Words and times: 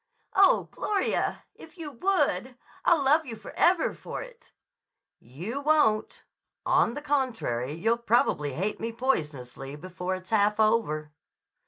"Oh, 0.33 0.67
Gloria! 0.71 1.43
If 1.53 1.77
you 1.77 1.91
would! 1.91 2.57
I'll 2.85 3.03
love 3.03 3.23
you 3.27 3.35
forever 3.35 3.93
for 3.93 4.23
it." 4.23 4.51
"You 5.19 5.61
won't. 5.61 6.23
On 6.65 6.95
the 6.95 7.03
contrary, 7.03 7.73
you'll 7.75 7.97
probably 7.99 8.53
hate 8.53 8.79
me 8.79 8.91
poisonously 8.93 9.75
before 9.75 10.15
it's 10.15 10.31
half 10.31 10.59
over." 10.59 11.13